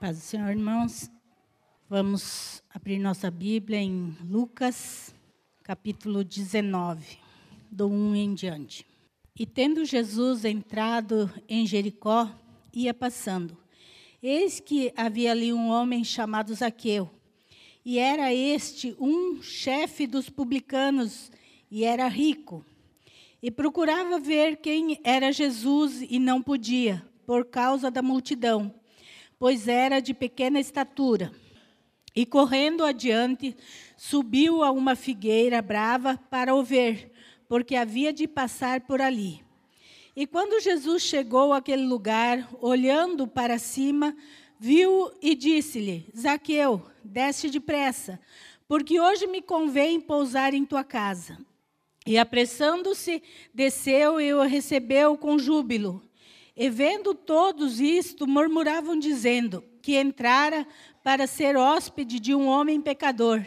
[0.00, 1.10] Paz do Senhor, irmãos.
[1.86, 5.14] Vamos abrir nossa Bíblia em Lucas,
[5.62, 7.18] capítulo 19,
[7.70, 8.86] do 1 em diante.
[9.38, 12.30] E tendo Jesus entrado em Jericó,
[12.72, 13.54] ia passando.
[14.22, 17.10] Eis que havia ali um homem chamado Zaqueu,
[17.84, 21.30] e era este um chefe dos publicanos,
[21.70, 22.64] e era rico.
[23.42, 28.79] E procurava ver quem era Jesus, e não podia, por causa da multidão
[29.40, 31.32] pois era de pequena estatura.
[32.14, 33.56] E correndo adiante,
[33.96, 37.10] subiu a uma figueira brava para o ver,
[37.48, 39.42] porque havia de passar por ali.
[40.14, 44.14] E quando Jesus chegou àquele lugar, olhando para cima,
[44.58, 48.20] viu e disse-lhe: Zaqueu, desce depressa,
[48.68, 51.38] porque hoje me convém pousar em tua casa.
[52.06, 53.22] E apressando-se,
[53.54, 56.02] desceu e o recebeu com júbilo.
[56.56, 60.66] E vendo todos isto, murmuravam, dizendo que entrara
[61.02, 63.44] para ser hóspede de um homem pecador.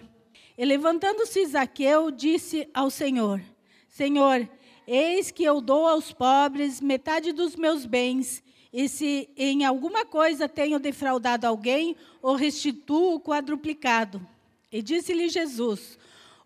[0.57, 3.41] E levantando-se Zaqueu, disse ao Senhor:
[3.89, 4.47] Senhor,
[4.87, 10.49] eis que eu dou aos pobres metade dos meus bens, e se em alguma coisa
[10.49, 14.25] tenho defraudado alguém, o restituo quadruplicado.
[14.71, 15.97] E disse-lhe Jesus: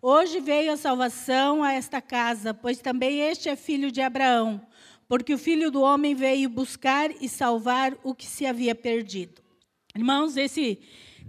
[0.02, 4.60] Hoje veio a salvação a esta casa, pois também este é filho de Abraão
[5.08, 9.40] porque o filho do homem veio buscar e salvar o que se havia perdido.
[9.96, 10.78] Irmãos, esse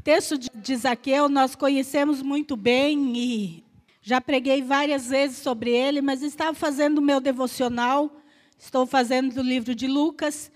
[0.03, 3.63] texto de Zaqueu nós conhecemos muito bem e
[4.01, 8.21] já preguei várias vezes sobre ele, mas estava fazendo o meu devocional,
[8.57, 10.51] estou fazendo o livro de Lucas,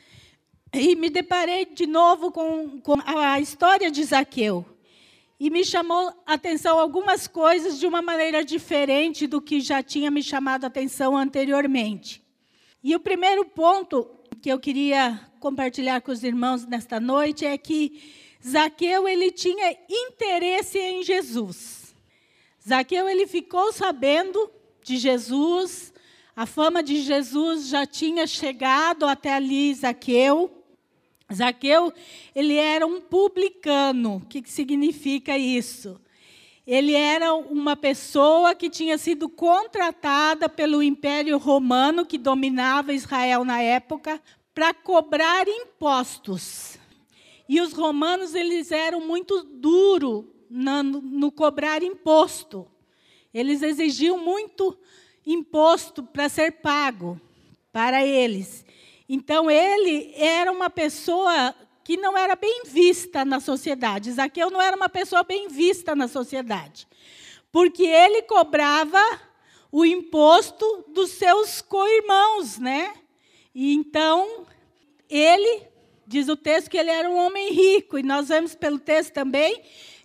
[0.74, 4.66] e me deparei de novo com, com a história de Zaqueu.
[5.40, 10.10] E me chamou a atenção algumas coisas de uma maneira diferente do que já tinha
[10.10, 12.23] me chamado a atenção anteriormente.
[12.84, 14.10] E o primeiro ponto
[14.42, 18.04] que eu queria compartilhar com os irmãos nesta noite é que
[18.46, 21.96] Zaqueu ele tinha interesse em Jesus.
[22.68, 24.52] Zaqueu ele ficou sabendo
[24.84, 25.94] de Jesus,
[26.36, 30.52] a fama de Jesus já tinha chegado até ali Zaqueu.
[31.34, 31.94] Zaqueu,
[32.36, 34.18] ele era um publicano.
[34.18, 36.02] O que significa isso?
[36.66, 43.62] Ele era uma pessoa que tinha sido contratada pelo Império Romano, que dominava Israel na
[43.62, 44.22] época,
[44.54, 46.78] para cobrar impostos.
[47.50, 52.66] E os romanos eles eram muito duros no, no cobrar imposto.
[53.34, 54.78] Eles exigiam muito
[55.26, 57.20] imposto para ser pago
[57.72, 58.66] para eles.
[59.10, 64.12] Então ele era uma pessoa que não era bem vista na sociedade.
[64.12, 66.88] Zaqueu não era uma pessoa bem vista na sociedade,
[67.52, 69.02] porque ele cobrava
[69.72, 72.94] o imposto dos seus co-irmãos, né?
[73.54, 74.46] E então
[75.10, 75.64] ele
[76.06, 79.62] diz o texto que ele era um homem rico e nós vemos pelo texto também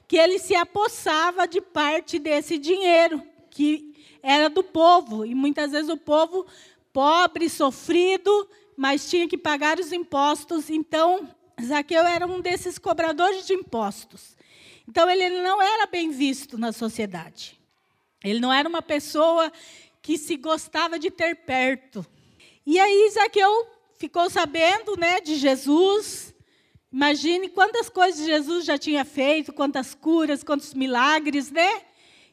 [0.06, 5.90] que ele se apossava de parte desse dinheiro que era do povo e muitas vezes
[5.90, 6.46] o povo
[6.92, 11.28] pobre, sofrido, mas tinha que pagar os impostos, então
[11.62, 14.36] Zaqueu era um desses cobradores de impostos.
[14.88, 17.58] Então, ele não era bem visto na sociedade.
[18.22, 19.52] Ele não era uma pessoa
[20.00, 22.06] que se gostava de ter perto.
[22.64, 23.66] E aí, Zaqueu
[23.98, 26.34] ficou sabendo né, de Jesus.
[26.90, 31.82] Imagine quantas coisas Jesus já tinha feito, quantas curas, quantos milagres, né?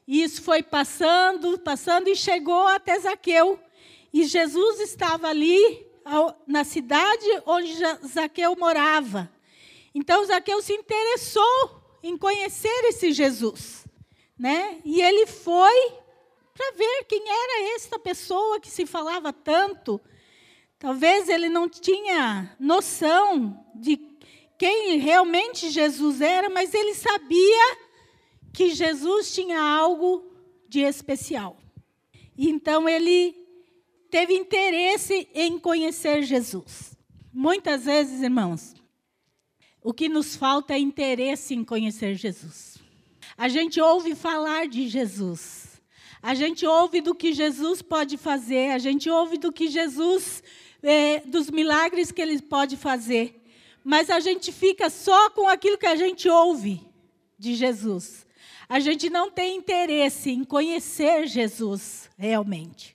[0.08, 3.60] E isso foi passando, passando e chegou até Zaqueu.
[4.14, 5.86] E Jesus estava ali
[6.46, 7.74] na cidade onde
[8.08, 9.32] Zaqueu morava.
[9.94, 13.86] Então Zaqueu se interessou em conhecer esse Jesus,
[14.38, 14.80] né?
[14.86, 15.94] E ele foi
[16.54, 20.00] para ver quem era esta pessoa que se falava tanto.
[20.78, 23.98] Talvez ele não tinha noção de
[24.58, 27.78] quem realmente Jesus era, mas ele sabia
[28.54, 30.32] que Jesus tinha algo
[30.70, 31.58] de especial.
[32.38, 33.45] E então ele
[34.16, 36.98] teve interesse em conhecer Jesus.
[37.34, 38.74] Muitas vezes, irmãos,
[39.84, 42.78] o que nos falta é interesse em conhecer Jesus.
[43.38, 45.82] A gente ouve falar de Jesus.
[46.24, 48.72] A gente ouve do que Jesus pode fazer.
[48.72, 50.42] A gente ouve do que Jesus,
[50.82, 53.44] é, dos milagres que ele pode fazer.
[53.84, 56.82] Mas a gente fica só com aquilo que a gente ouve
[57.38, 58.26] de Jesus.
[58.70, 62.95] A gente não tem interesse em conhecer Jesus realmente.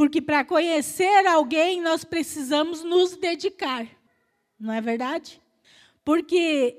[0.00, 3.86] Porque para conhecer alguém nós precisamos nos dedicar,
[4.58, 5.38] não é verdade?
[6.02, 6.74] Porque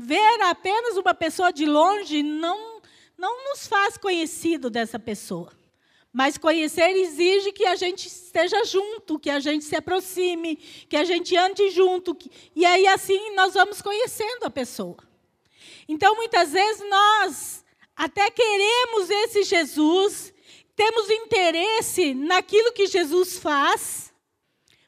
[0.00, 2.82] ver apenas uma pessoa de longe não,
[3.16, 5.52] não nos faz conhecido dessa pessoa.
[6.12, 11.04] Mas conhecer exige que a gente esteja junto, que a gente se aproxime, que a
[11.04, 12.18] gente ande junto.
[12.52, 14.98] E aí, assim, nós vamos conhecendo a pessoa.
[15.88, 17.64] Então, muitas vezes, nós
[17.94, 20.34] até queremos esse Jesus,
[20.76, 24.12] temos interesse naquilo que Jesus faz,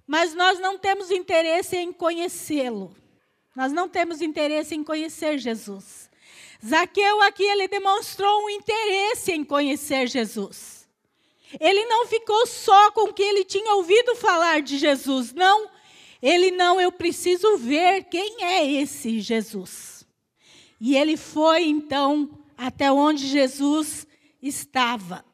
[0.06, 2.94] mas nós não temos interesse em conhecê-lo.
[3.56, 6.08] Nós não temos interesse em conhecer Jesus.
[6.64, 10.87] Zaqueu aqui ele demonstrou um interesse em conhecer Jesus.
[11.58, 15.70] Ele não ficou só com o que ele tinha ouvido falar de Jesus, não.
[16.20, 20.06] Ele não, eu preciso ver quem é esse Jesus.
[20.81, 24.06] E ele foi então até onde Jesus
[24.43, 25.25] estava.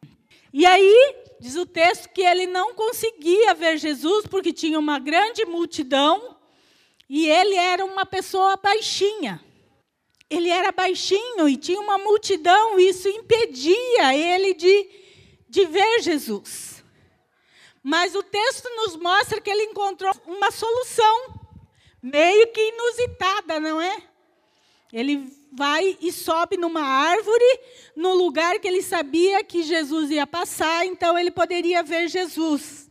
[0.57, 5.43] E aí, diz o texto que ele não conseguia ver Jesus porque tinha uma grande
[5.43, 6.37] multidão
[7.09, 9.43] e ele era uma pessoa baixinha.
[10.29, 14.89] Ele era baixinho e tinha uma multidão, e isso impedia ele de,
[15.49, 16.81] de ver Jesus.
[17.83, 21.33] Mas o texto nos mostra que ele encontrou uma solução,
[22.01, 24.01] meio que inusitada, não é?
[24.93, 27.59] Ele vai e sobe numa árvore,
[27.95, 32.89] no lugar que ele sabia que Jesus ia passar, então ele poderia ver Jesus.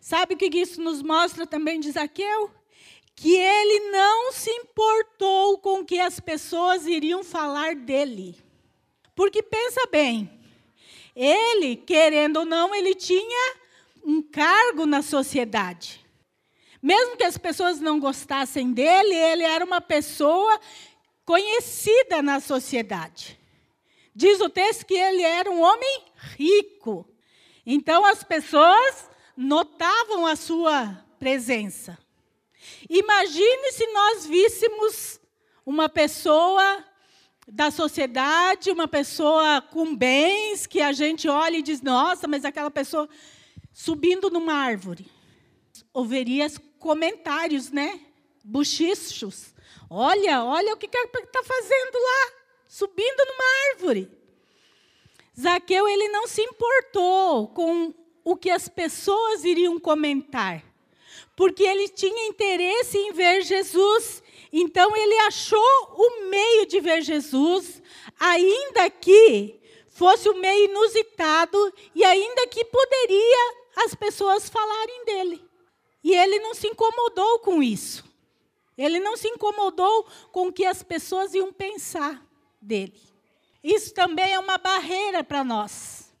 [0.00, 2.50] Sabe o que isso nos mostra também de Zaqueu?
[3.14, 8.36] Que ele não se importou com o que as pessoas iriam falar dele.
[9.14, 10.30] Porque pensa bem,
[11.14, 13.56] ele, querendo ou não, ele tinha
[14.04, 16.06] um cargo na sociedade.
[16.80, 20.60] Mesmo que as pessoas não gostassem dele, ele era uma pessoa
[21.26, 23.38] conhecida na sociedade.
[24.14, 26.04] Diz o texto que ele era um homem
[26.38, 27.06] rico.
[27.66, 31.98] Então as pessoas notavam a sua presença.
[32.88, 35.20] Imagine se nós víssemos
[35.66, 36.84] uma pessoa
[37.48, 42.70] da sociedade, uma pessoa com bens, que a gente olha e diz: nossa, mas aquela
[42.70, 43.08] pessoa
[43.72, 45.06] subindo numa árvore.
[45.92, 46.46] Ouviria
[46.78, 48.00] comentários, né?
[48.44, 49.55] Buchichos.
[49.88, 52.32] Olha, olha o que está fazendo lá,
[52.68, 54.10] subindo numa árvore.
[55.38, 57.94] Zaqueu ele não se importou com
[58.24, 60.64] o que as pessoas iriam comentar,
[61.36, 64.22] porque ele tinha interesse em ver Jesus.
[64.52, 67.82] Então ele achou o meio de ver Jesus,
[68.18, 73.54] ainda que fosse um meio inusitado e ainda que poderia
[73.84, 75.44] as pessoas falarem dele.
[76.02, 78.05] E ele não se incomodou com isso.
[78.76, 82.22] Ele não se incomodou com o que as pessoas iam pensar
[82.60, 83.00] dele.
[83.62, 86.14] Isso também é uma barreira para nós.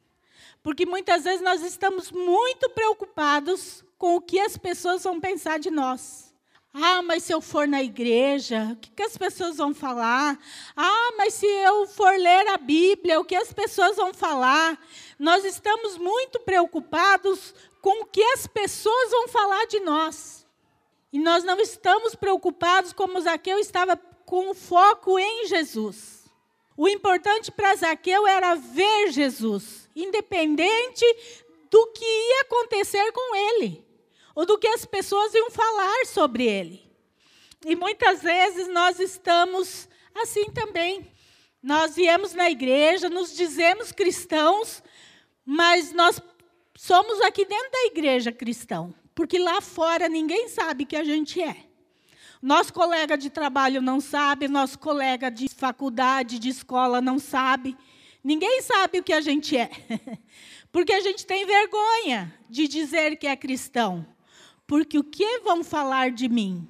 [0.62, 5.70] Porque muitas vezes nós estamos muito preocupados com o que as pessoas vão pensar de
[5.70, 6.26] nós.
[6.74, 10.38] Ah, mas se eu for na igreja, o que, as pessoas vão falar?
[10.76, 14.78] Ah, mas se eu for ler a Bíblia, o que as pessoas vão falar?
[15.18, 20.45] Nós estamos muito preocupados com o que as pessoas vão falar de nós.
[21.16, 26.26] E nós não estamos preocupados como Zaqueu estava com o foco em Jesus.
[26.76, 31.06] O importante para Zaqueu era ver Jesus, independente
[31.70, 33.82] do que ia acontecer com ele,
[34.34, 36.86] ou do que as pessoas iam falar sobre ele.
[37.64, 41.10] E muitas vezes nós estamos assim também.
[41.62, 44.82] Nós viemos na igreja, nos dizemos cristãos,
[45.46, 46.20] mas nós
[46.76, 48.94] somos aqui dentro da igreja cristão.
[49.16, 51.56] Porque lá fora ninguém sabe que a gente é.
[52.42, 57.74] Nosso colega de trabalho não sabe, nosso colega de faculdade, de escola não sabe.
[58.22, 59.70] Ninguém sabe o que a gente é.
[60.70, 64.06] Porque a gente tem vergonha de dizer que é cristão.
[64.66, 66.68] Porque o que vão falar de mim?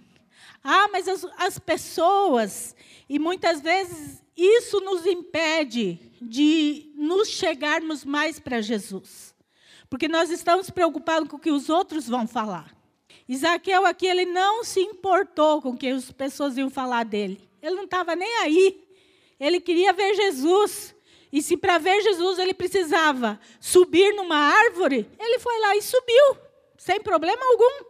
[0.62, 2.76] Ah, mas as, as pessoas,
[3.08, 9.34] e muitas vezes isso nos impede de nos chegarmos mais para Jesus.
[9.88, 12.74] Porque nós estamos preocupados com o que os outros vão falar.
[13.28, 17.48] Isaqueu aqui, ele não se importou com o que as pessoas iam falar dele.
[17.62, 18.84] Ele não estava nem aí.
[19.38, 20.94] Ele queria ver Jesus.
[21.32, 26.38] E se para ver Jesus ele precisava subir numa árvore, ele foi lá e subiu,
[26.78, 27.84] sem problema algum.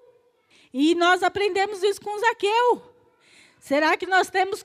[0.73, 2.83] E nós aprendemos isso com Zaqueu.
[3.61, 4.65] Será que nós temos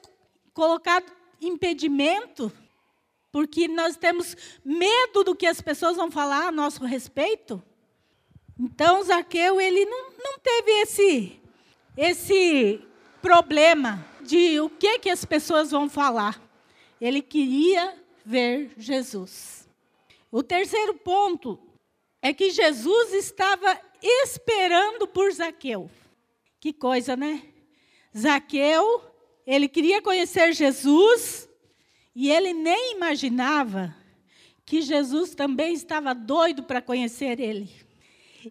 [0.53, 1.05] colocado
[1.41, 2.51] impedimento
[3.31, 7.61] porque nós temos medo do que as pessoas vão falar a nosso respeito.
[8.59, 11.41] Então, Zaqueu, ele não, não teve esse,
[11.97, 12.81] esse
[13.21, 16.41] problema de o que, que as pessoas vão falar.
[16.99, 17.95] Ele queria
[18.25, 19.67] ver Jesus.
[20.31, 21.59] O terceiro ponto
[22.21, 25.89] é que Jesus estava esperando por Zaqueu.
[26.59, 27.41] Que coisa, né?
[28.15, 29.01] Zaqueu,
[29.47, 31.49] ele queria conhecer Jesus,
[32.15, 33.95] e ele nem imaginava
[34.65, 37.69] que Jesus também estava doido para conhecer ele.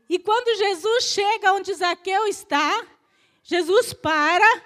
[0.09, 2.87] E quando Jesus chega onde Zaqueu está,
[3.43, 4.63] Jesus para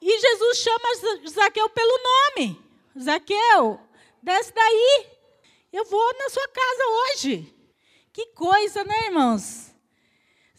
[0.00, 2.60] e Jesus chama Zaqueu pelo nome.
[2.98, 3.80] Zaqueu,
[4.22, 5.06] desce daí.
[5.72, 7.54] Eu vou na sua casa hoje.
[8.12, 9.74] Que coisa, né, irmãos?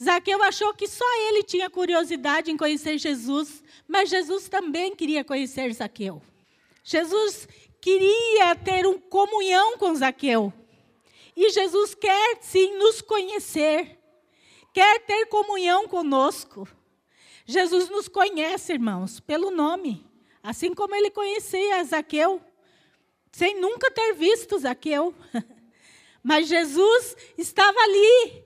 [0.02, 5.74] Zaqueu achou que só ele tinha curiosidade em conhecer Jesus, mas Jesus também queria conhecer
[5.74, 6.22] Zaqueu.
[6.84, 7.48] Jesus
[7.82, 10.54] queria ter uma comunhão com Zaqueu.
[11.36, 13.98] E Jesus quer sim nos conhecer,
[14.74, 16.68] quer ter comunhão conosco.
[17.46, 20.06] Jesus nos conhece, irmãos, pelo nome,
[20.44, 22.42] assim como ele conhecia Zaqueu,
[23.32, 25.16] sem nunca ter visto Zaqueu.
[26.22, 28.44] Mas Jesus estava ali,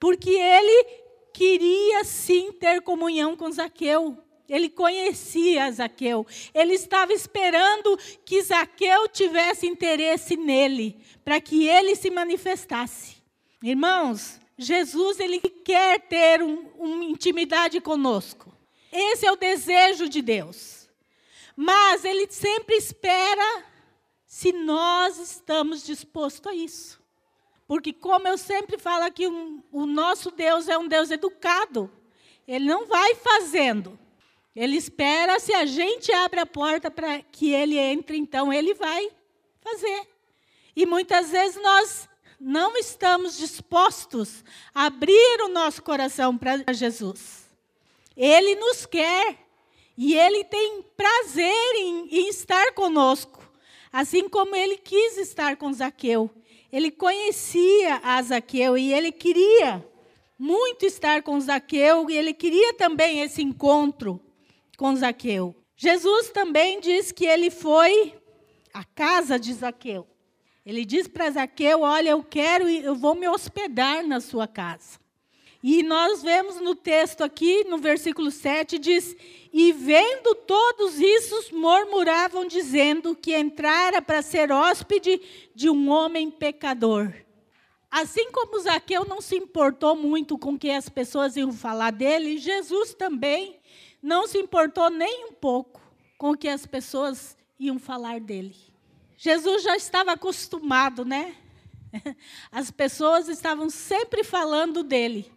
[0.00, 0.84] porque ele
[1.32, 4.16] queria sim ter comunhão com Zaqueu.
[4.52, 6.26] Ele conhecia Zaqueu.
[6.52, 13.16] Ele estava esperando que Zaqueu tivesse interesse nele, para que ele se manifestasse.
[13.62, 18.54] Irmãos, Jesus ele quer ter um, uma intimidade conosco.
[18.92, 20.86] Esse é o desejo de Deus.
[21.56, 23.64] Mas ele sempre espera
[24.26, 27.00] se nós estamos dispostos a isso.
[27.66, 31.90] Porque, como eu sempre falo aqui, um, o nosso Deus é um Deus educado.
[32.46, 33.98] Ele não vai fazendo.
[34.54, 39.10] Ele espera se a gente abre a porta para que ele entre, então ele vai
[39.60, 40.08] fazer.
[40.76, 44.44] E muitas vezes nós não estamos dispostos
[44.74, 47.48] a abrir o nosso coração para Jesus.
[48.14, 49.38] Ele nos quer
[49.96, 53.42] e ele tem prazer em, em estar conosco,
[53.90, 56.30] assim como ele quis estar com Zaqueu.
[56.70, 59.86] Ele conhecia a Zaqueu e ele queria
[60.38, 64.20] muito estar com Zaqueu e ele queria também esse encontro
[64.82, 65.54] com Zaqueu.
[65.76, 68.14] Jesus também diz que ele foi
[68.74, 70.04] à casa de Zaqueu.
[70.66, 74.98] Ele diz para Zaqueu: Olha, eu quero, eu vou me hospedar na sua casa.
[75.62, 79.14] E nós vemos no texto aqui, no versículo 7, diz:
[79.52, 85.20] E vendo todos isso, murmuravam, dizendo que entrara para ser hóspede
[85.54, 87.14] de um homem pecador.
[87.88, 92.36] Assim como Zaqueu não se importou muito com o que as pessoas iam falar dele,
[92.38, 93.61] Jesus também
[94.02, 95.80] não se importou nem um pouco
[96.18, 98.56] com o que as pessoas iam falar dele.
[99.16, 101.36] Jesus já estava acostumado, né?
[102.50, 105.30] As pessoas estavam sempre falando dele.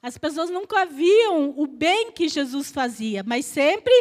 [0.00, 3.92] As pessoas nunca viam o bem que Jesus fazia, mas sempre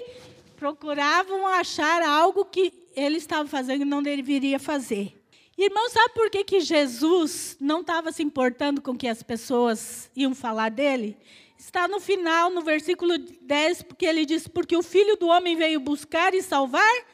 [0.56, 5.20] procuravam achar algo que ele estava fazendo e não deveria fazer.
[5.58, 10.10] Irmão, sabe por que, que Jesus não estava se importando com o que as pessoas
[10.16, 11.18] iam falar dele?
[11.62, 15.80] Está no final, no versículo 10, porque ele diz: Porque o filho do homem veio
[15.80, 17.06] buscar e salvar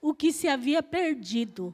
[0.00, 1.72] o que se havia perdido.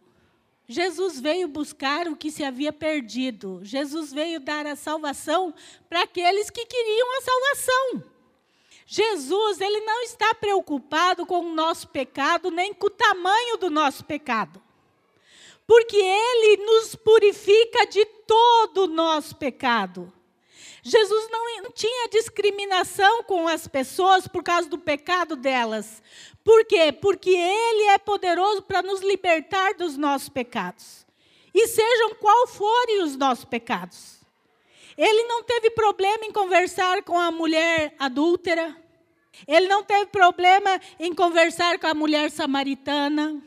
[0.68, 3.61] Jesus veio buscar o que se havia perdido.
[3.62, 5.54] Jesus veio dar a salvação
[5.88, 8.04] para aqueles que queriam a salvação.
[8.85, 14.04] Jesus, ele não está preocupado com o nosso pecado, nem com o tamanho do nosso
[14.04, 14.61] pecado.
[15.66, 20.12] Porque ele nos purifica de todo o nosso pecado.
[20.82, 26.02] Jesus não tinha discriminação com as pessoas por causa do pecado delas.
[26.44, 26.92] Por quê?
[26.92, 31.06] Porque Ele é poderoso para nos libertar dos nossos pecados.
[31.52, 34.18] E sejam qual forem os nossos pecados.
[34.97, 38.76] Ele não teve problema em conversar com a mulher adúltera.
[39.47, 43.42] Ele não teve problema em conversar com a mulher samaritana.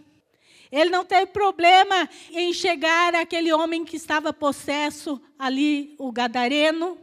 [0.71, 6.97] Ele não teve problema em chegar àquele homem que estava possesso ali, o gadareno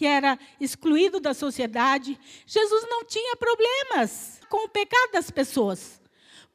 [0.00, 2.18] que era excluído da sociedade.
[2.46, 6.00] Jesus não tinha problemas com o pecado das pessoas.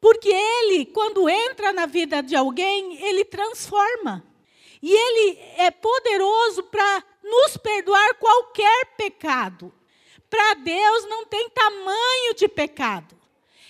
[0.02, 4.26] Porque ele, quando entra na vida de alguém, ele transforma.
[4.82, 9.72] E ele é poderoso para nos perdoar qualquer pecado.
[10.28, 13.16] Para Deus não tem tamanho de pecado.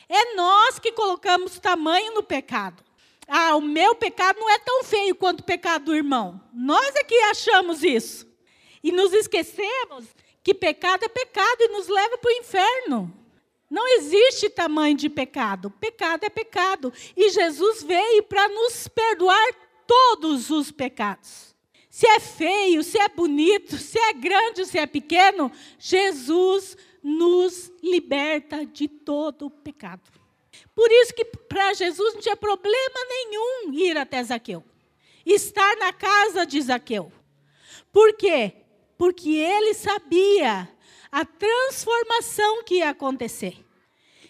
[0.07, 2.81] É nós que colocamos tamanho no pecado.
[3.27, 6.41] Ah, o meu pecado não é tão feio quanto o pecado do irmão.
[6.53, 8.34] Nós é que achamos isso.
[8.85, 10.05] E nos esquecemos
[10.43, 13.11] que pecado é pecado e nos leva para o inferno.
[13.67, 15.71] Não existe tamanho de pecado.
[15.71, 16.93] Pecado é pecado.
[17.17, 19.55] E Jesus veio para nos perdoar
[19.87, 21.55] todos os pecados.
[21.89, 28.67] Se é feio, se é bonito, se é grande, se é pequeno, Jesus nos liberta
[28.67, 30.11] de todo pecado.
[30.75, 34.63] Por isso que para Jesus não tinha problema nenhum ir até Zaqueu.
[35.25, 37.11] Estar na casa de Zaqueu.
[37.91, 38.61] Por quê?
[38.97, 40.69] Porque ele sabia
[41.11, 43.63] a transformação que ia acontecer.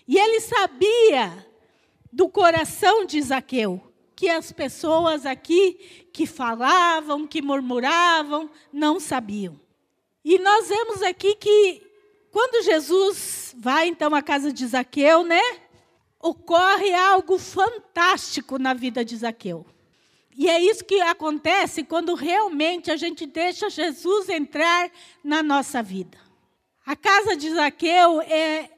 [0.07, 1.47] E ele sabia
[2.11, 3.81] do coração de Zaqueu.
[4.15, 9.59] que as pessoas aqui que falavam, que murmuravam, não sabiam.
[10.23, 11.83] E nós vemos aqui que
[12.31, 15.41] quando Jesus vai então à casa de Zaqueu, né?
[16.19, 19.65] Ocorre algo fantástico na vida de Zaqueu.
[20.37, 24.91] E é isso que acontece quando realmente a gente deixa Jesus entrar
[25.23, 26.17] na nossa vida.
[26.85, 28.69] A casa de Zaqueu é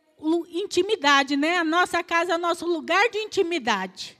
[0.51, 1.57] intimidade, né?
[1.57, 4.17] A nossa casa é o nosso lugar de intimidade.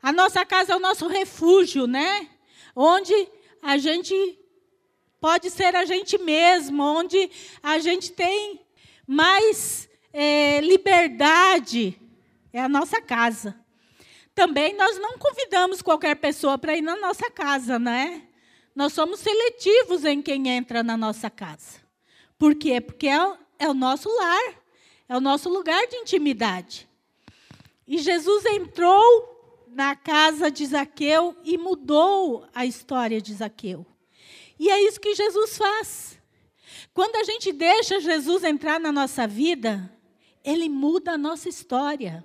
[0.00, 2.28] A nossa casa é o nosso refúgio, né?
[2.74, 3.28] Onde
[3.60, 4.38] a gente
[5.20, 7.30] pode ser a gente mesmo, onde
[7.60, 8.60] a gente tem
[9.06, 12.00] mais é, liberdade.
[12.52, 13.58] É a nossa casa.
[14.38, 18.22] Também nós não convidamos qualquer pessoa para ir na nossa casa, né?
[18.72, 21.80] Nós somos seletivos em quem entra na nossa casa.
[22.38, 22.80] Por quê?
[22.80, 23.18] Porque é,
[23.58, 24.54] é o nosso lar,
[25.08, 26.88] é o nosso lugar de intimidade.
[27.84, 33.84] E Jesus entrou na casa de Zaqueu e mudou a história de Zaqueu.
[34.56, 36.16] E é isso que Jesus faz.
[36.94, 39.92] Quando a gente deixa Jesus entrar na nossa vida,
[40.44, 42.24] ele muda a nossa história.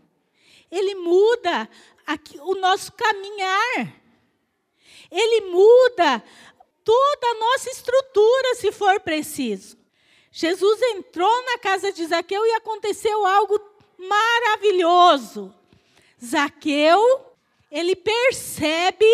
[0.70, 1.70] Ele muda
[2.06, 3.94] aqui, o nosso caminhar.
[5.12, 6.24] Ele muda
[6.84, 9.78] toda a nossa estrutura, se for preciso.
[10.32, 13.60] Jesus entrou na casa de Zaqueu e aconteceu algo
[13.98, 15.54] maravilhoso.
[16.24, 17.34] Zaqueu
[17.74, 19.08] ele percebe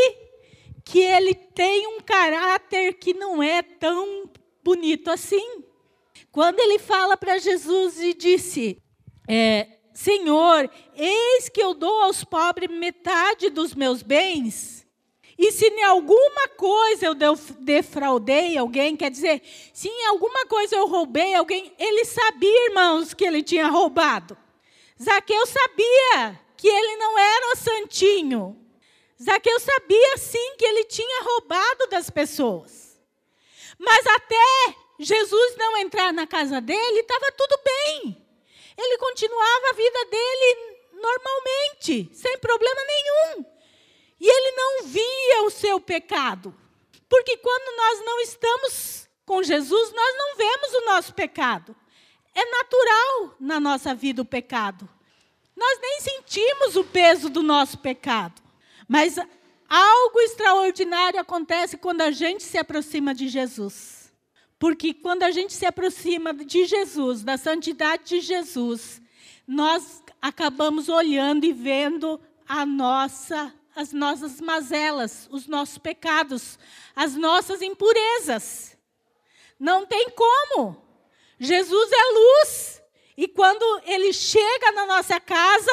[0.83, 4.29] que ele tem um caráter que não é tão
[4.61, 5.63] bonito assim.
[6.29, 8.77] Quando ele fala para Jesus e disse:
[9.29, 14.79] é, Senhor, eis que eu dou aos pobres metade dos meus bens.
[15.37, 17.15] E se em alguma coisa eu
[17.59, 19.41] defraudei alguém, quer dizer,
[19.73, 24.37] se em alguma coisa eu roubei alguém, ele sabia, irmãos, que ele tinha roubado.
[25.01, 28.57] Zaqueu sabia que ele não era santinho.
[29.21, 32.99] Zaqueu sabia sim que ele tinha roubado das pessoas.
[33.77, 38.28] Mas até Jesus não entrar na casa dele, estava tudo bem.
[38.81, 43.45] Ele continuava a vida dele normalmente, sem problema nenhum.
[44.19, 46.55] E ele não via o seu pecado.
[47.09, 51.75] Porque quando nós não estamos com Jesus, nós não vemos o nosso pecado.
[52.33, 54.87] É natural na nossa vida o pecado.
[55.55, 58.41] Nós nem sentimos o peso do nosso pecado.
[58.87, 59.17] Mas
[59.67, 63.98] algo extraordinário acontece quando a gente se aproxima de Jesus.
[64.59, 69.01] Porque quando a gente se aproxima de Jesus, da santidade de Jesus,
[69.47, 76.59] nós acabamos olhando e vendo a nossa, as nossas mazelas, os nossos pecados,
[76.93, 78.77] as nossas impurezas.
[79.57, 80.75] Não tem como.
[81.39, 82.81] Jesus é luz.
[83.15, 85.71] E quando ele chega na nossa casa,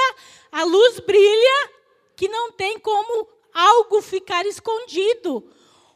[0.53, 1.71] a luz brilha,
[2.15, 5.49] que não tem como algo ficar escondido,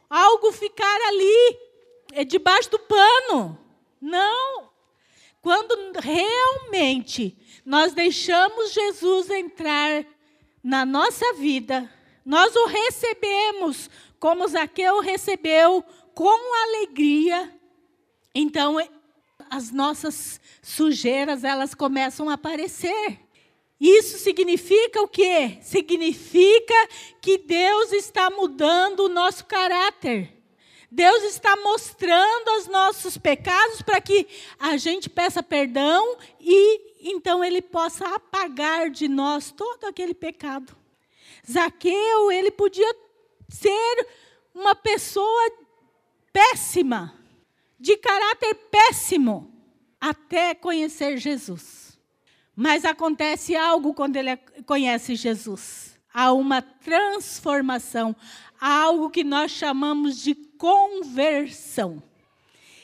[0.09, 1.70] algo ficar ali,
[2.13, 3.57] é, debaixo do pano.
[3.99, 4.69] Não.
[5.41, 10.05] Quando realmente nós deixamos Jesus entrar
[10.63, 11.91] na nossa vida,
[12.23, 13.89] nós o recebemos
[14.21, 17.51] como Zaqueu recebeu, com alegria.
[18.35, 18.77] Então,
[19.49, 23.19] as nossas sujeiras elas começam a aparecer.
[23.79, 25.57] Isso significa o quê?
[25.63, 26.87] Significa
[27.19, 30.40] que Deus está mudando o nosso caráter.
[30.91, 34.27] Deus está mostrando os nossos pecados para que
[34.59, 40.75] a gente peça perdão e então ele possa apagar de nós todo aquele pecado.
[41.49, 42.93] Zaqueu, ele podia
[43.47, 44.07] ser
[44.53, 45.51] uma pessoa
[46.33, 47.13] péssima,
[47.79, 49.49] de caráter péssimo,
[49.99, 51.97] até conhecer Jesus.
[52.53, 55.97] Mas acontece algo quando ele conhece Jesus.
[56.13, 58.13] Há uma transformação,
[58.59, 62.03] há algo que nós chamamos de conversão.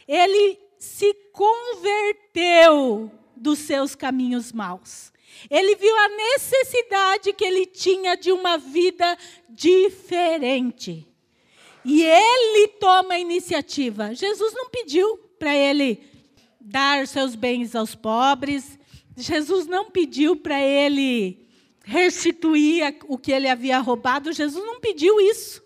[0.08, 5.14] Ele se converteu dos seus caminhos maus.
[5.48, 9.16] Ele viu a necessidade que ele tinha de uma vida
[9.48, 11.08] diferente.
[11.86, 14.16] E ele toma a iniciativa.
[14.16, 16.02] Jesus não pediu para ele
[16.60, 18.80] dar seus bens aos pobres.
[19.16, 21.48] Jesus não pediu para ele
[21.84, 24.34] restituir o que ele havia roubado.
[24.34, 25.62] Jesus não pediu isso.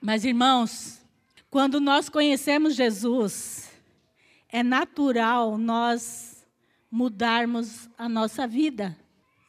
[0.00, 0.97] Mas, irmãos,
[1.50, 3.70] quando nós conhecemos Jesus,
[4.48, 6.46] é natural nós
[6.90, 8.96] mudarmos a nossa vida.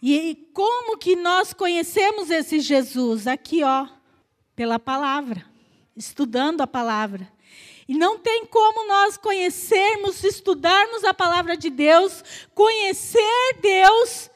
[0.02, 3.28] E como que nós conhecemos esse Jesus?
[3.28, 3.88] Aqui, ó,
[4.56, 5.50] pela palavra
[6.00, 7.32] estudando a palavra.
[7.88, 12.24] E não tem como nós conhecermos, estudarmos a palavra de Deus,
[12.56, 14.30] conhecer Deus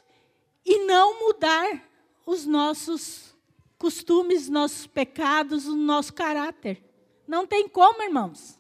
[0.66, 1.82] e não mudar
[2.26, 3.34] os nossos
[3.78, 6.84] costumes, nossos pecados, o nosso caráter.
[7.28, 8.60] Não tem como, irmãos.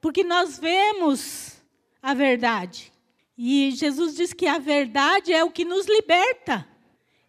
[0.00, 1.62] Porque nós vemos
[2.02, 2.92] a verdade.
[3.36, 6.66] E Jesus diz que a verdade é o que nos liberta.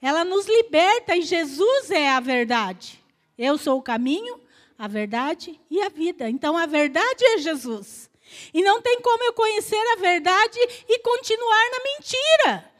[0.01, 3.01] Ela nos liberta e Jesus é a verdade.
[3.38, 4.39] Eu sou o caminho,
[4.77, 6.29] a verdade e a vida.
[6.29, 8.09] Então a verdade é Jesus.
[8.53, 12.71] E não tem como eu conhecer a verdade e continuar na mentira.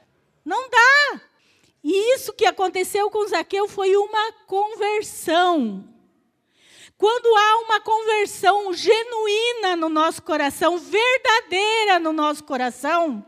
[0.44, 1.22] Não dá.
[1.84, 5.93] E isso que aconteceu com Zaqueu foi uma conversão.
[7.04, 13.26] Quando há uma conversão genuína no nosso coração, verdadeira no nosso coração,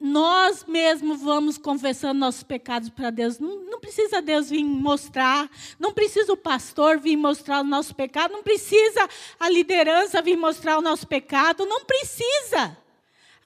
[0.00, 3.38] nós mesmos vamos confessando nossos pecados para Deus.
[3.38, 8.32] Não, não, precisa Deus vir mostrar, não precisa o pastor vir mostrar o nosso pecado,
[8.32, 9.08] não precisa
[9.38, 12.76] a liderança vir mostrar o nosso pecado, não precisa.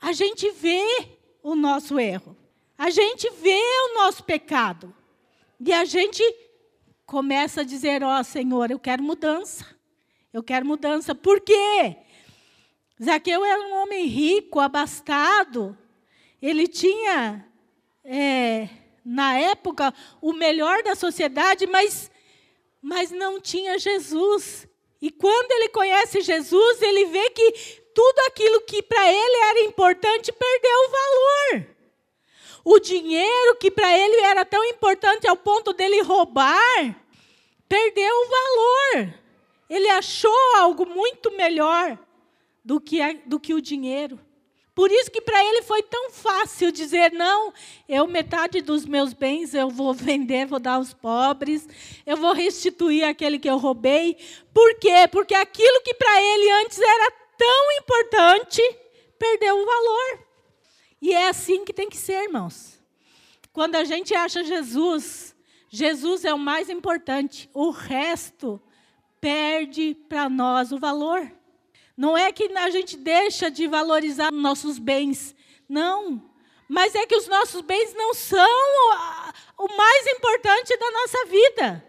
[0.00, 0.86] A gente vê
[1.42, 2.34] o nosso erro,
[2.78, 3.60] a gente vê
[3.90, 4.96] o nosso pecado
[5.60, 6.24] e a gente
[7.06, 9.64] começa a dizer: Ó oh, Senhor, eu quero mudança,
[10.32, 11.14] eu quero mudança.
[11.14, 11.96] Por quê?
[13.02, 15.78] Zaqueu era um homem rico, abastado
[16.40, 17.44] ele tinha,
[18.04, 18.68] é,
[19.04, 22.10] na época, o melhor da sociedade, mas,
[22.80, 24.68] mas não tinha Jesus.
[25.00, 27.52] E quando ele conhece Jesus, ele vê que
[27.94, 31.75] tudo aquilo que para ele era importante perdeu o valor.
[32.68, 37.00] O dinheiro que para ele era tão importante ao ponto dele roubar,
[37.68, 39.14] perdeu o valor.
[39.70, 41.96] Ele achou algo muito melhor
[42.64, 44.18] do que, do que o dinheiro.
[44.74, 47.54] Por isso que para ele foi tão fácil dizer: não,
[47.88, 51.68] eu metade dos meus bens eu vou vender, vou dar aos pobres,
[52.04, 54.16] eu vou restituir aquele que eu roubei.
[54.52, 55.06] Por quê?
[55.12, 58.60] Porque aquilo que para ele antes era tão importante
[59.16, 60.25] perdeu o valor.
[61.00, 62.80] E é assim que tem que ser, irmãos.
[63.52, 65.34] Quando a gente acha Jesus,
[65.68, 68.60] Jesus é o mais importante, o resto
[69.20, 71.30] perde para nós o valor.
[71.96, 75.34] Não é que a gente deixa de valorizar nossos bens.
[75.68, 76.22] Não.
[76.68, 78.46] Mas é que os nossos bens não são
[79.58, 81.84] o mais importante da nossa vida.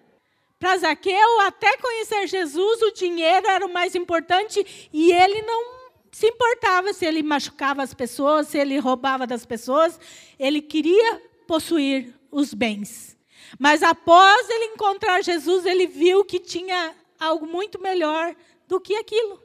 [0.60, 5.77] Para Zaqueu, até conhecer Jesus, o dinheiro era o mais importante e ele não
[6.12, 10.00] se importava se ele machucava as pessoas, se ele roubava das pessoas.
[10.39, 13.17] Ele queria possuir os bens.
[13.60, 18.36] Mas após ele encontrar Jesus, ele viu que tinha algo muito melhor
[18.67, 19.41] do que aquilo.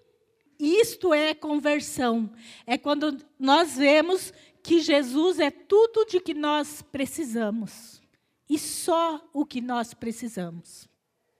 [0.59, 2.31] Isto é conversão.
[2.67, 8.01] É quando nós vemos que Jesus é tudo de que nós precisamos.
[8.49, 10.89] E só o que nós precisamos.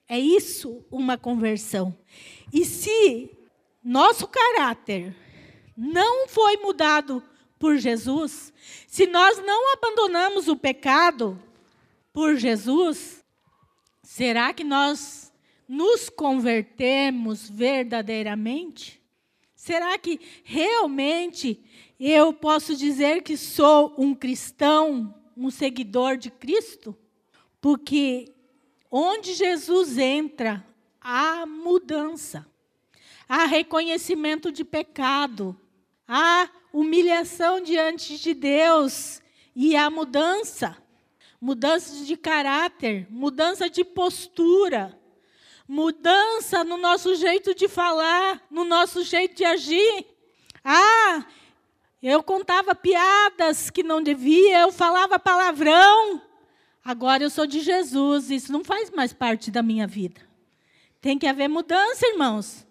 [0.07, 1.95] É isso uma conversão.
[2.51, 3.29] E se
[3.83, 5.15] nosso caráter
[5.75, 7.21] não foi mudado
[7.59, 8.53] por Jesus,
[8.87, 11.41] se nós não abandonamos o pecado
[12.11, 13.23] por Jesus,
[14.03, 15.33] será que nós
[15.67, 19.01] nos convertemos verdadeiramente?
[19.55, 21.63] Será que realmente
[21.99, 26.95] eu posso dizer que sou um cristão, um seguidor de Cristo?
[27.61, 28.33] Porque
[28.91, 30.67] onde Jesus entra,
[30.99, 32.45] há mudança,
[33.27, 35.55] há reconhecimento de pecado,
[36.07, 39.21] há humilhação diante de Deus
[39.55, 40.77] e há mudança
[41.39, 44.97] mudança de caráter, mudança de postura
[45.67, 50.05] mudança no nosso jeito de falar, no nosso jeito de agir.
[50.63, 51.25] Ah,
[52.01, 56.21] eu contava piadas que não devia, eu falava palavrão.
[56.83, 60.21] Agora eu sou de Jesus, isso não faz mais parte da minha vida.
[60.99, 62.67] Tem que haver mudança, irmãos.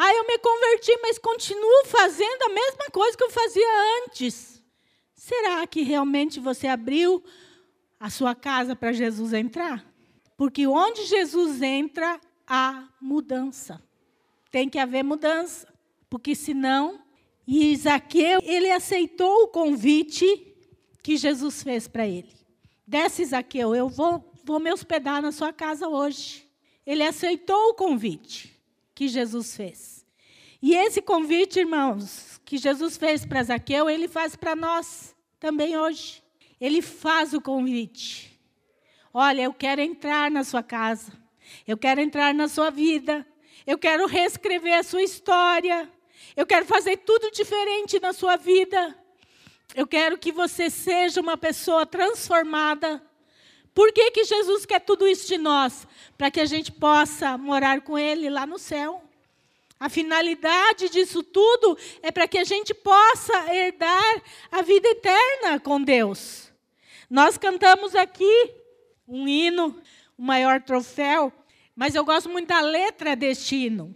[0.00, 3.66] Ah, eu me converti, mas continuo fazendo a mesma coisa que eu fazia
[4.04, 4.62] antes.
[5.12, 7.20] Será que realmente você abriu
[7.98, 9.84] a sua casa para Jesus entrar?
[10.36, 13.82] Porque onde Jesus entra, há mudança.
[14.52, 15.66] Tem que haver mudança,
[16.08, 17.02] porque senão.
[17.44, 20.54] E Isaqueu, ele aceitou o convite
[21.02, 22.32] que Jesus fez para ele.
[22.86, 26.48] Desce, Isaqueu, eu vou, vou me hospedar na sua casa hoje.
[26.86, 28.57] Ele aceitou o convite
[28.98, 30.04] que Jesus fez.
[30.60, 36.20] E esse convite, irmãos, que Jesus fez para Zaqueu, ele faz para nós também hoje.
[36.60, 38.36] Ele faz o convite.
[39.14, 41.12] Olha, eu quero entrar na sua casa.
[41.64, 43.24] Eu quero entrar na sua vida.
[43.64, 45.88] Eu quero reescrever a sua história.
[46.36, 48.98] Eu quero fazer tudo diferente na sua vida.
[49.76, 53.00] Eu quero que você seja uma pessoa transformada.
[53.78, 55.86] Por que, que Jesus quer tudo isso de nós?
[56.16, 59.00] Para que a gente possa morar com Ele lá no céu.
[59.78, 65.80] A finalidade disso tudo é para que a gente possa herdar a vida eterna com
[65.80, 66.52] Deus.
[67.08, 68.52] Nós cantamos aqui
[69.06, 69.80] um hino,
[70.18, 71.32] o maior troféu,
[71.76, 73.94] mas eu gosto muito da letra deste hino,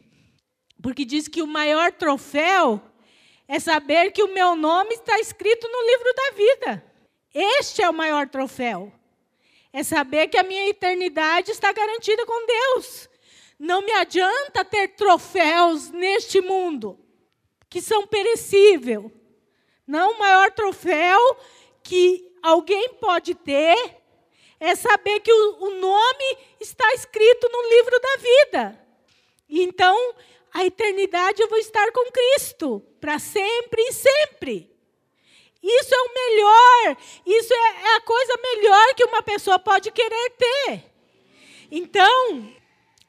[0.81, 2.81] porque diz que o maior troféu
[3.49, 6.85] é saber que o meu nome está escrito no livro da vida.
[7.35, 8.93] Este é o maior troféu.
[9.73, 13.09] É saber que a minha eternidade está garantida com Deus.
[13.59, 16.99] Não me adianta ter troféus neste mundo
[17.71, 19.11] que são perecíveis.
[19.87, 21.37] Não o maior troféu
[21.83, 24.03] que alguém pode ter
[24.61, 28.87] é saber que o, o nome está escrito no livro da vida.
[29.49, 30.15] Então,
[30.53, 34.72] a eternidade eu vou estar com Cristo para sempre e sempre.
[35.63, 40.31] Isso é o melhor, isso é, é a coisa melhor que uma pessoa pode querer
[40.31, 40.85] ter.
[41.71, 42.53] Então,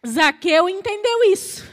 [0.05, 1.63] Zaqueu entendeu isso.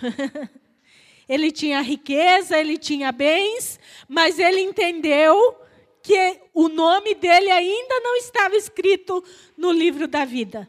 [1.29, 5.57] ele tinha riqueza, ele tinha bens, mas ele entendeu
[6.03, 9.23] que o nome dele ainda não estava escrito
[9.57, 10.67] no livro da vida.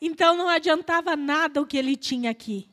[0.00, 2.71] Então não adiantava nada o que ele tinha aqui.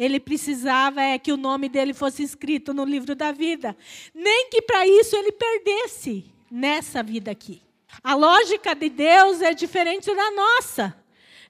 [0.00, 3.76] Ele precisava é que o nome dele fosse escrito no livro da vida.
[4.14, 7.62] Nem que para isso ele perdesse nessa vida aqui.
[8.02, 10.96] A lógica de Deus é diferente da nossa.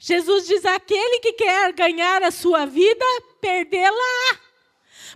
[0.00, 3.04] Jesus diz: aquele que quer ganhar a sua vida,
[3.40, 4.40] perdê-la.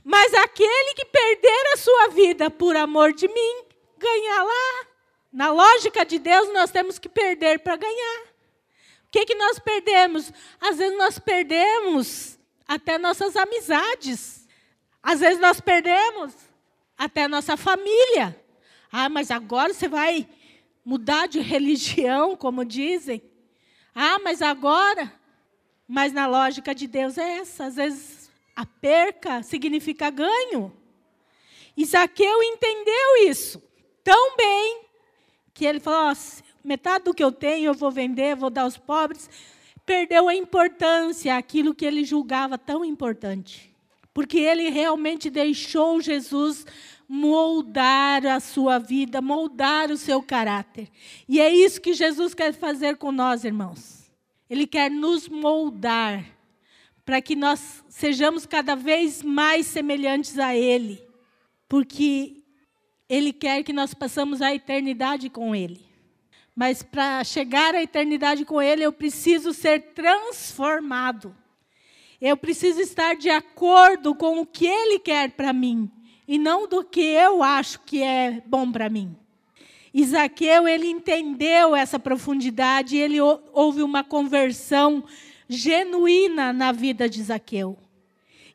[0.05, 3.65] Mas aquele que perder a sua vida por amor de mim,
[3.99, 4.87] ganhar lá.
[5.33, 8.27] Na lógica de Deus, nós temos que perder para ganhar.
[9.09, 10.33] O que, que nós perdemos?
[10.61, 12.34] Às vezes nós perdemos
[12.67, 14.47] até nossas amizades.
[15.03, 16.35] Às vezes nós perdemos
[16.97, 18.39] até nossa família.
[18.91, 20.29] Ah, mas agora você vai
[20.85, 23.23] mudar de religião, como dizem.
[23.95, 25.13] Ah, mas agora.
[25.87, 27.67] Mas na lógica de Deus é essa.
[27.67, 30.73] Às vezes a perca significa ganho.
[31.77, 33.63] Isaqueu entendeu isso
[34.05, 34.83] tão bem
[35.53, 38.77] que ele falou: oh, metade do que eu tenho eu vou vender, vou dar aos
[38.77, 39.29] pobres.
[39.87, 43.75] Perdeu a importância, aquilo que ele julgava tão importante.
[44.13, 46.65] Porque ele realmente deixou Jesus
[47.09, 50.89] moldar a sua vida, moldar o seu caráter.
[51.29, 54.11] E é isso que Jesus quer fazer com nós, irmãos.
[54.49, 56.25] Ele quer nos moldar
[57.05, 61.03] para que nós sejamos cada vez mais semelhantes a Ele.
[61.69, 62.43] Porque
[63.09, 65.81] ele quer que nós passemos a eternidade com Ele.
[66.55, 71.35] Mas para chegar à eternidade com Ele, eu preciso ser transformado.
[72.21, 75.91] Eu preciso estar de acordo com o que Ele quer para mim
[76.27, 79.15] e não do que eu acho que é bom para mim.
[79.93, 85.05] Isaqueu, ele entendeu essa profundidade e ele houve uma conversão
[85.49, 87.79] genuína na vida de Isaqueu.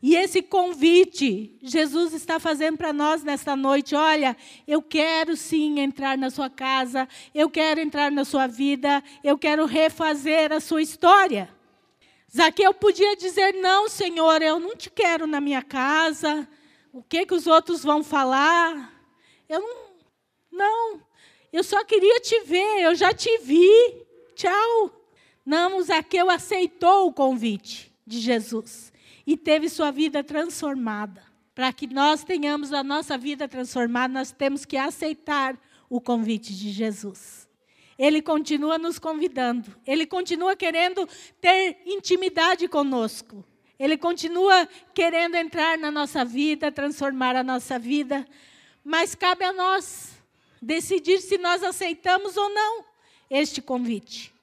[0.02, 3.96] E esse convite Jesus está fazendo para nós nesta noite.
[3.96, 4.36] Olha,
[4.66, 9.66] eu quero sim entrar na sua casa, eu quero entrar na sua vida, eu quero
[9.66, 11.50] refazer a sua história.
[12.34, 16.48] Zaqueu podia dizer: Não, Senhor, eu não te quero na minha casa.
[16.94, 18.94] O que, que os outros vão falar?
[19.50, 19.90] Eu não.
[20.52, 21.02] Não,
[21.54, 23.70] eu só queria te ver, eu já te vi.
[24.36, 24.92] Tchau.
[25.46, 28.88] Não, Zaqueu aceitou o convite de Jesus
[29.30, 31.22] e teve sua vida transformada.
[31.54, 35.56] Para que nós tenhamos a nossa vida transformada, nós temos que aceitar
[35.88, 37.48] o convite de Jesus.
[37.96, 41.08] Ele continua nos convidando, ele continua querendo
[41.39, 43.46] ter intimidade conosco.
[43.78, 48.28] Ele continua querendo entrar na nossa vida, transformar a nossa vida,
[48.84, 50.20] mas cabe a nós
[50.60, 52.84] decidir se nós aceitamos ou não
[53.30, 54.34] este convite.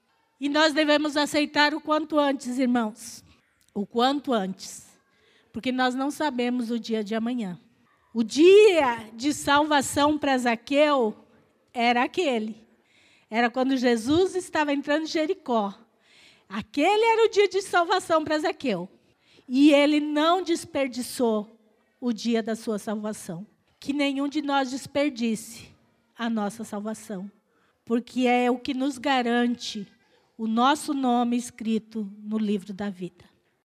[0.41, 3.26] E nós devemos aceitar o quanto antes, irmãos
[3.77, 4.87] o quanto antes,
[5.53, 7.61] porque nós não sabemos o dia de amanhã.
[8.15, 11.15] O dia de salvação para Zaqueu
[11.75, 12.67] era aquele.
[13.29, 15.75] Era quando Jesus estava entrando em Jericó.
[16.49, 18.89] Aquele era o dia de salvação para Zaqueu.
[19.47, 21.61] E ele não desperdiçou
[22.01, 23.47] o dia da sua salvação.
[23.79, 25.69] Que nenhum de nós desperdice
[26.17, 27.31] a nossa salvação.
[27.85, 29.87] Porque é o que nos garante
[30.39, 33.36] o nosso nome escrito no livro da vida.